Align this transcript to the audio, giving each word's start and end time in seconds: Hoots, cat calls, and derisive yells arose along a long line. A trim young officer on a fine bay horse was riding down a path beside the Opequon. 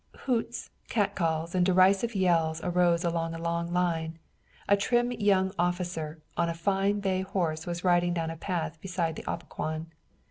Hoots, 0.21 0.71
cat 0.89 1.13
calls, 1.13 1.53
and 1.53 1.63
derisive 1.63 2.15
yells 2.15 2.59
arose 2.63 3.03
along 3.03 3.35
a 3.35 3.37
long 3.37 3.71
line. 3.71 4.17
A 4.67 4.75
trim 4.75 5.11
young 5.11 5.51
officer 5.59 6.17
on 6.35 6.49
a 6.49 6.55
fine 6.55 7.01
bay 7.01 7.21
horse 7.21 7.67
was 7.67 7.83
riding 7.83 8.15
down 8.15 8.31
a 8.31 8.35
path 8.35 8.81
beside 8.81 9.15
the 9.15 9.23
Opequon. 9.27 9.91